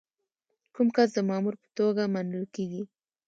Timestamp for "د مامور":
1.15-1.55